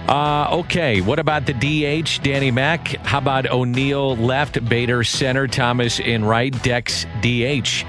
[0.08, 2.86] Uh, okay, what about the DH, Danny Mac?
[3.04, 7.84] How about O'Neill left, Bader center, Thomas in right, Dex DH?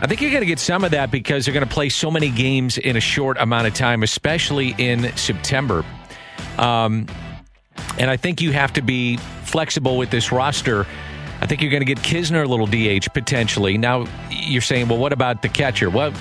[0.00, 2.10] I think you're going to get some of that because they're going to play so
[2.10, 5.84] many games in a short amount of time, especially in September.
[6.58, 7.06] Um,
[7.98, 10.88] and I think you have to be flexible with this roster
[11.44, 13.76] I think you're going to get Knizner a little DH potentially.
[13.76, 15.90] Now you're saying, well, what about the catcher?
[15.90, 16.14] Well,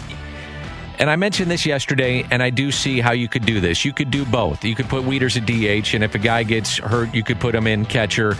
[0.99, 3.85] and I mentioned this yesterday, and I do see how you could do this.
[3.85, 4.65] You could do both.
[4.65, 7.55] You could put Wieters at DH, and if a guy gets hurt, you could put
[7.55, 8.37] him in catcher.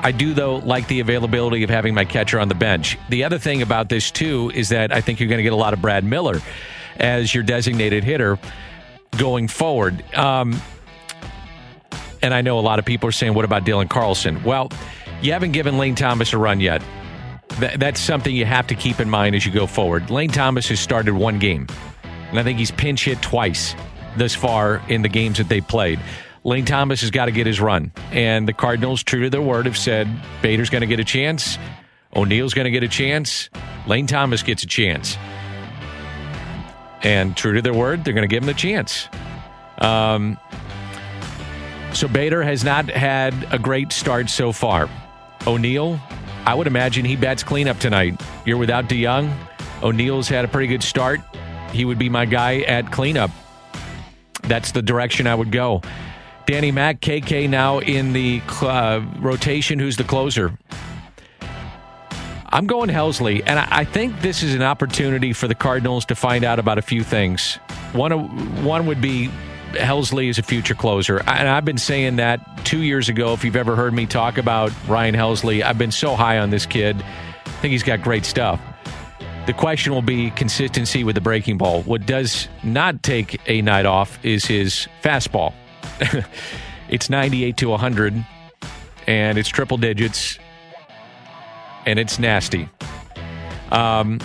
[0.00, 2.98] I do, though, like the availability of having my catcher on the bench.
[3.08, 5.56] The other thing about this, too, is that I think you're going to get a
[5.56, 6.40] lot of Brad Miller
[6.98, 8.38] as your designated hitter
[9.16, 10.04] going forward.
[10.14, 10.60] Um,
[12.20, 14.44] and I know a lot of people are saying, what about Dylan Carlson?
[14.44, 14.70] Well,
[15.22, 16.82] you haven't given Lane Thomas a run yet.
[17.58, 20.10] that's something you have to keep in mind as you go forward.
[20.10, 21.66] Lane Thomas has started one game,
[22.30, 23.74] and I think he's pinch hit twice
[24.16, 26.00] thus far in the games that they played.
[26.44, 27.92] Lane Thomas has got to get his run.
[28.10, 30.08] And the Cardinals, true to their word, have said
[30.40, 31.58] Bader's going to get a chance,
[32.14, 33.50] O'Neill's going to get a chance,
[33.86, 35.16] Lane Thomas gets a chance.
[37.02, 39.08] And true to their word, they're going to give him the chance.
[39.78, 40.38] Um,
[41.92, 44.88] so Bader has not had a great start so far.
[45.48, 45.98] O'Neill,
[46.44, 48.20] I would imagine he bats cleanup tonight.
[48.44, 49.34] You're without DeJong.
[49.82, 51.20] O'Neill's had a pretty good start.
[51.72, 53.30] He would be my guy at cleanup.
[54.42, 55.80] That's the direction I would go.
[56.46, 59.78] Danny Mac, KK now in the uh, rotation.
[59.78, 60.52] Who's the closer?
[62.50, 66.14] I'm going Helsley, and I, I think this is an opportunity for the Cardinals to
[66.14, 67.56] find out about a few things.
[67.92, 69.30] One, one would be
[69.72, 71.18] Helsley is a future closer.
[71.20, 73.32] And I've been saying that two years ago.
[73.32, 76.66] If you've ever heard me talk about Ryan Helsley, I've been so high on this
[76.66, 76.96] kid.
[76.96, 78.60] I think he's got great stuff.
[79.46, 81.82] The question will be consistency with the breaking ball.
[81.82, 85.54] What does not take a night off is his fastball.
[86.90, 88.26] it's 98 to 100,
[89.06, 90.38] and it's triple digits,
[91.86, 92.68] and it's nasty.
[93.72, 94.20] Um,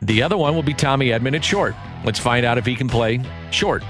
[0.00, 1.74] the other one will be Tommy Edman at short.
[2.04, 3.82] Let's find out if he can play short.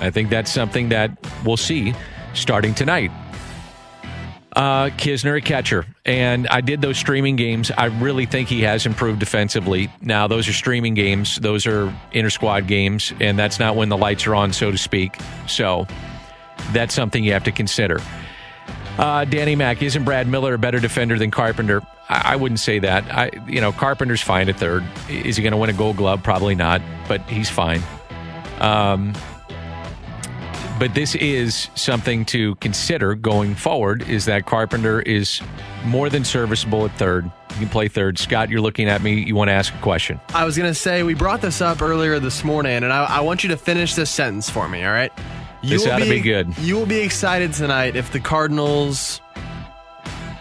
[0.00, 1.10] I think that's something that
[1.44, 1.94] we'll see
[2.34, 3.10] starting tonight.
[4.54, 5.84] Uh, Knizner, a catcher.
[6.04, 7.72] And I did those streaming games.
[7.72, 9.90] I really think he has improved defensively.
[10.00, 13.96] Now, those are streaming games, those are inter squad games, and that's not when the
[13.96, 15.16] lights are on, so to speak.
[15.48, 15.86] So
[16.72, 18.00] that's something you have to consider.
[18.96, 21.82] Uh, Danny Mac, isn't Brad Miller a better defender than Carpenter?
[22.08, 23.04] I, I wouldn't say that.
[23.12, 24.84] I, you know, Carpenter's fine at third.
[25.08, 26.22] Is he going to win a Gold Glove?
[26.22, 27.82] Probably not, but he's fine.
[28.60, 29.14] Um,
[30.78, 34.08] but this is something to consider going forward.
[34.08, 35.40] Is that Carpenter is
[35.84, 37.30] more than serviceable at third.
[37.50, 38.18] You can play third.
[38.18, 39.22] Scott, you're looking at me.
[39.22, 40.20] You want to ask a question?
[40.34, 43.20] I was going to say, we brought this up earlier this morning, and I, I
[43.20, 45.12] want you to finish this sentence for me, all right?
[45.62, 46.56] You This ought to be good.
[46.58, 49.20] You will be excited tonight if the Cardinals.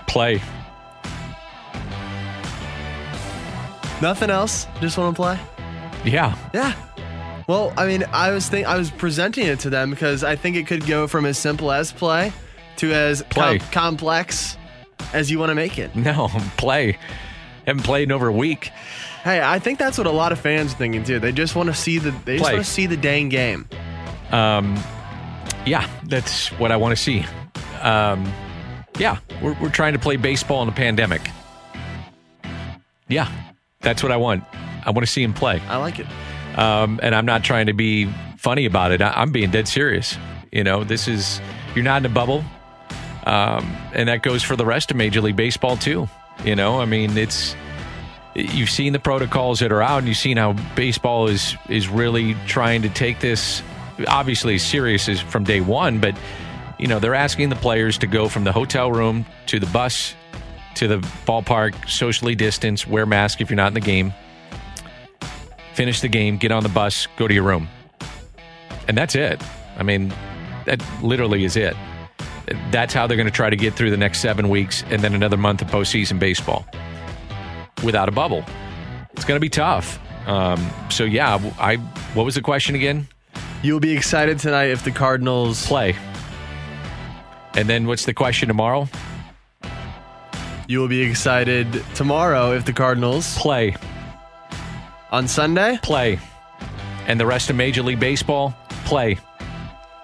[0.07, 0.41] Play.
[4.01, 4.67] Nothing else?
[4.81, 5.39] Just want to play?
[6.03, 6.35] Yeah.
[6.53, 6.73] Yeah.
[7.47, 10.55] Well, I mean, I was think I was presenting it to them because I think
[10.55, 12.31] it could go from as simple as play
[12.77, 13.59] to as Play.
[13.59, 14.57] com- complex
[15.13, 15.95] as you want to make it.
[15.95, 16.97] No, play.
[17.65, 18.71] Haven't played in over a week.
[19.23, 21.19] Hey, I think that's what a lot of fans are thinking too.
[21.19, 22.53] They just want to see the they just Play.
[22.53, 23.67] want to see the dang game.
[24.31, 24.75] Um,
[25.65, 27.25] Yeah, that's what I want to see.
[27.81, 28.31] Um,
[28.99, 31.21] yeah, we're, we're trying to play baseball in a pandemic.
[33.07, 33.29] Yeah,
[33.81, 34.43] that's what I want.
[34.85, 35.61] I want to see him play.
[35.67, 36.07] I like it.
[36.55, 38.05] Um, and I'm not trying to be
[38.37, 39.01] funny about it.
[39.01, 40.17] I, I'm being dead serious.
[40.51, 41.41] You know, this is,
[41.75, 42.43] you're not in a bubble.
[43.25, 46.07] Um, and that goes for the rest of Major League Baseball, too.
[46.43, 47.55] You know, I mean, it's,
[48.35, 52.35] you've seen the protocols that are out and you've seen how baseball is, is really
[52.47, 53.63] trying to take this
[54.07, 56.15] obviously serious as from day one, but,
[56.79, 60.15] you know, they're asking the players to go from the hotel room to the bus
[60.75, 64.11] to the ballpark, socially distance, wear mask if you're not in the game
[65.73, 67.67] finish the game, get on the bus, go to your room.
[68.87, 69.41] And that's it.
[69.77, 70.13] I mean,
[70.65, 71.75] that literally is it.
[72.71, 75.13] That's how they're going to try to get through the next seven weeks and then
[75.13, 76.65] another month of postseason baseball
[77.83, 78.43] without a bubble.
[79.13, 79.99] It's going to be tough.
[80.27, 81.77] Um, so, yeah, I.
[82.13, 83.07] What was the question again?
[83.61, 85.95] You'll be excited tonight if the Cardinals Play.
[87.55, 88.87] And then what's the question tomorrow?
[90.67, 93.75] You will be excited tomorrow if the Cardinals Play.
[95.13, 95.79] On Sunday.
[95.81, 96.19] Play.
[97.07, 98.53] And the rest of Major League Baseball?
[98.85, 99.19] Play.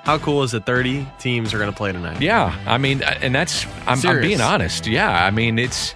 [0.03, 0.65] How cool is it?
[0.65, 2.21] Thirty teams are going to play tonight.
[2.21, 4.87] Yeah, I mean, uh, and that's I'm, I'm being honest.
[4.87, 5.93] Yeah, I mean, it's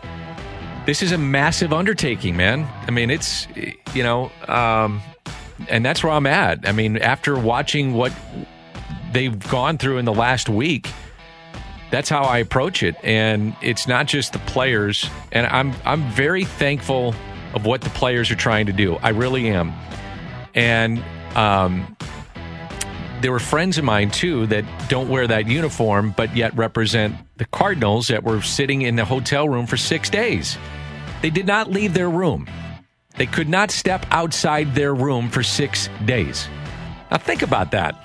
[0.86, 2.67] this is a massive undertaking, man.
[2.86, 3.47] I mean, it's
[3.93, 5.02] you know, um,
[5.69, 6.67] and that's where I'm at.
[6.67, 8.12] I mean, after watching what
[9.13, 10.89] they've gone through in the last week,
[11.89, 15.10] that's how I approach it, and it's not just the players.
[15.32, 17.15] And I'm I'm very thankful
[17.54, 18.96] of what the players are trying to do.
[18.98, 19.74] I really am,
[20.54, 21.04] and
[21.36, 21.96] um,
[23.22, 27.46] there were friends of mine too that don't wear that uniform, but yet represent the
[27.46, 30.58] Cardinals that were sitting in the hotel room for six days.
[31.22, 32.50] They did not leave their room.
[33.16, 36.50] They could not step outside their room for six days.
[37.12, 37.96] Now, think about that.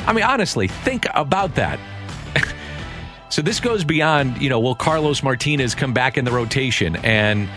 [0.00, 1.78] I mean, honestly, think about that.
[3.28, 7.48] so, this goes beyond, you know, will Carlos Martinez come back in the rotation and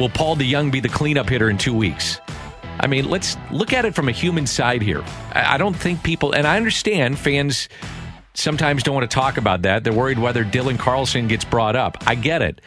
[0.00, 2.20] will Paul DeJong be the cleanup hitter in two weeks?
[2.80, 5.04] I mean, let's look at it from a human side here.
[5.32, 7.68] I don't think people, and I understand fans
[8.32, 9.84] sometimes don't want to talk about that.
[9.84, 11.98] They're worried whether Dylan Carlson gets brought up.
[12.06, 12.62] I get it.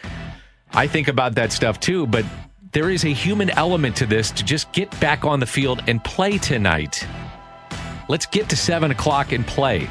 [0.72, 2.26] I think about that stuff too, but
[2.72, 6.04] there is a human element to this to just get back on the field and
[6.04, 7.08] play tonight.
[8.10, 9.90] Let's get to seven o'clock and play.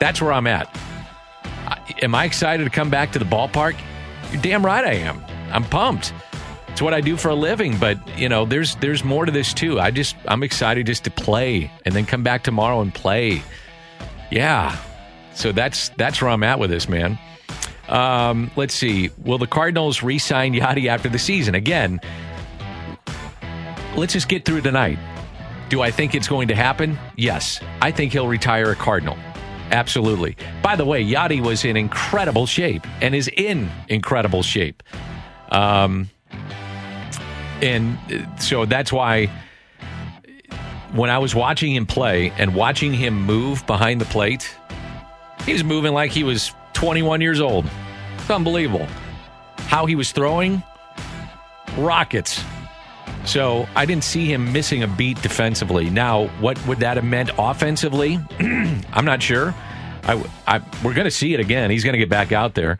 [0.00, 0.76] That's where I'm at.
[2.02, 3.78] Am I excited to come back to the ballpark?
[4.32, 5.27] You're damn right I am.
[5.50, 6.12] I'm pumped.
[6.68, 9.52] It's what I do for a living, but you know, there's there's more to this
[9.52, 9.80] too.
[9.80, 13.42] I just I'm excited just to play and then come back tomorrow and play.
[14.30, 14.78] Yeah.
[15.34, 17.18] So that's that's where I'm at with this, man.
[17.88, 19.10] Um, let's see.
[19.24, 21.54] Will the Cardinals re-sign Yadi after the season?
[21.54, 22.00] Again,
[23.96, 24.98] let's just get through tonight.
[25.70, 26.98] Do I think it's going to happen?
[27.16, 27.60] Yes.
[27.80, 29.16] I think he'll retire a Cardinal.
[29.70, 30.36] Absolutely.
[30.62, 34.82] By the way, Yadi was in incredible shape and is in incredible shape.
[35.50, 36.10] Um,
[37.60, 37.98] and
[38.38, 39.30] so that's why
[40.92, 44.54] when I was watching him play and watching him move behind the plate,
[45.44, 47.66] he was moving like he was 21 years old.
[48.16, 48.86] It's unbelievable.
[49.58, 50.62] How he was throwing
[51.76, 52.42] rockets.
[53.24, 55.90] So I didn't see him missing a beat defensively.
[55.90, 58.18] Now, what would that have meant offensively?
[58.40, 59.54] I'm not sure.
[60.04, 61.70] I, I, we're going to see it again.
[61.70, 62.78] He's going to get back out there.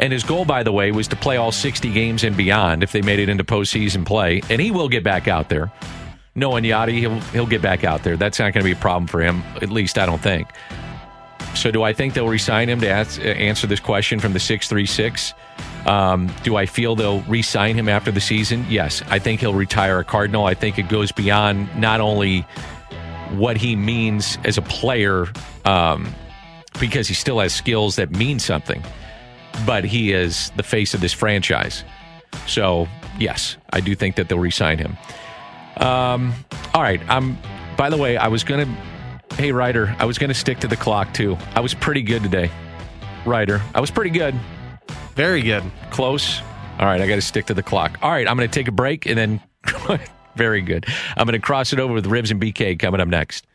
[0.00, 2.90] And his goal, by the way, was to play all 60 games and beyond if
[2.90, 4.40] they made it into postseason play.
[4.48, 5.70] And he will get back out there.
[6.34, 8.16] Knowing Yadi, he'll, he'll get back out there.
[8.16, 10.48] That's not going to be a problem for him, at least I don't think.
[11.54, 15.34] So, do I think they'll resign him to ask, answer this question from the 636?
[15.84, 18.64] Um, do I feel they'll re-sign him after the season?
[18.70, 20.46] Yes, I think he'll retire a Cardinal.
[20.46, 22.42] I think it goes beyond not only
[23.32, 25.26] what he means as a player,
[25.64, 26.14] um,
[26.78, 28.82] because he still has skills that mean something,
[29.66, 31.84] but he is the face of this franchise.
[32.46, 32.88] So,
[33.18, 34.96] yes, I do think that they'll re-sign him.
[35.76, 36.34] Um,
[36.74, 37.00] all right.
[37.08, 37.38] I'm.
[37.76, 38.76] By the way, I was going to
[39.40, 41.38] Hey, Ryder, I was going to stick to the clock too.
[41.54, 42.50] I was pretty good today.
[43.24, 44.34] Ryder, I was pretty good.
[45.14, 45.62] Very good.
[45.90, 46.40] Close.
[46.78, 47.98] All right, I got to stick to the clock.
[48.02, 49.40] All right, I'm going to take a break and then.
[50.36, 50.84] very good.
[51.16, 53.46] I'm going to cross it over with Ribs and BK coming up next.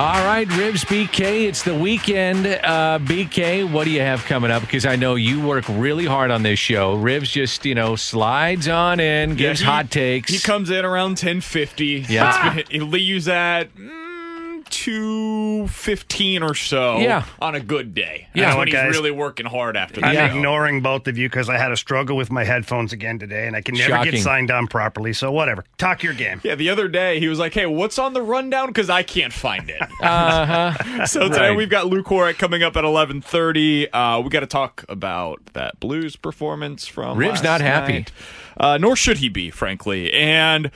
[0.00, 2.46] All right, Ribs BK, it's the weekend.
[2.46, 4.62] Uh, BK, what do you have coming up?
[4.62, 6.94] Because I know you work really hard on this show.
[6.94, 10.32] Ribs just, you know, slides on in, gives he- hot takes.
[10.32, 12.06] He comes in around ten fifty.
[12.08, 12.62] Yeah.
[12.70, 15.19] he leaves at mm, two
[15.68, 16.98] fifteen or so.
[16.98, 17.24] Yeah.
[17.40, 18.28] on a good day.
[18.34, 18.46] Yeah.
[18.46, 18.90] That's when he's guys?
[18.94, 20.04] really working hard after.
[20.04, 20.24] I'm show.
[20.36, 23.54] ignoring both of you because I had a struggle with my headphones again today, and
[23.56, 24.12] I can never Shocking.
[24.12, 25.12] get signed on properly.
[25.12, 25.64] So whatever.
[25.78, 26.40] Talk your game.
[26.44, 29.32] Yeah, the other day he was like, "Hey, what's on the rundown?" Because I can't
[29.32, 29.80] find it.
[30.02, 31.06] uh huh.
[31.06, 31.56] so today Right.
[31.56, 33.90] we've got Lou Korac coming up at eleven thirty.
[33.92, 37.92] Uh, we got to talk about that Blues performance from Rib's last not happy.
[37.94, 38.12] night.
[38.56, 40.12] Uh, nor should he be, frankly.
[40.12, 40.70] And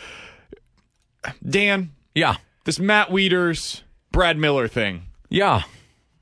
[1.47, 2.37] Dan, Yeah.
[2.65, 3.83] this Matt Wieters,
[4.15, 5.03] Brad Miller thing.
[5.29, 5.63] Yeah.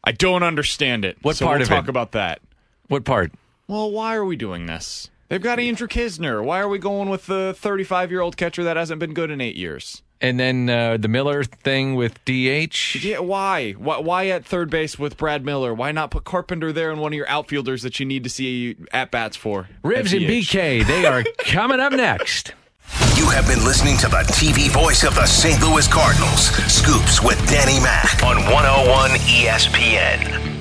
[0.03, 1.19] I don't understand it.
[1.23, 1.91] What so part we'll of talk it?
[1.91, 2.41] about that.
[2.89, 3.33] What part?
[3.69, 5.11] Well, why are we doing this?
[5.29, 6.43] They've got Andrew Knizner.
[6.43, 9.41] Why are we going with the 35 year old catcher that hasn't been good in
[9.41, 10.03] eight years?
[10.23, 13.03] And then uh, the Miller thing with DH.
[13.05, 13.73] Yeah, why?
[13.73, 13.99] why?
[13.99, 15.75] Why at third base with Brad Miller?
[15.75, 18.77] Why not put Carpenter there and one of your outfielders that you need to see
[18.93, 19.69] at bats for?
[19.83, 22.55] Ribs and BK, they are coming up next.
[23.17, 25.63] You have been listening to the TV voice of the St.
[25.63, 30.52] Louis Cardinals, Scoops with Danny Mac on 101 ESPN.